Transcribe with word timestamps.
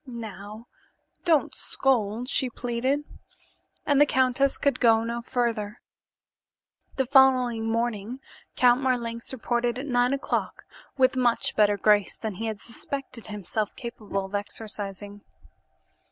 "Now, 0.07 0.65
don't 1.25 1.53
scold," 1.53 2.27
she 2.27 2.49
pleaded, 2.49 3.03
and 3.85 4.01
the 4.01 4.07
countess 4.07 4.57
could 4.57 4.79
go 4.79 5.03
no 5.03 5.21
further. 5.21 5.79
The 6.95 7.05
following 7.05 7.69
morning 7.71 8.19
Count 8.55 8.81
Marlanx 8.81 9.31
reported 9.31 9.77
at 9.77 9.85
nine 9.85 10.11
o'clock 10.11 10.63
with 10.97 11.15
much 11.15 11.55
better 11.55 11.77
grace 11.77 12.17
than 12.17 12.33
he 12.33 12.47
had 12.47 12.59
suspected 12.59 13.27
himself 13.27 13.75
capable 13.75 14.25
of 14.25 14.33
exercising. 14.33 15.21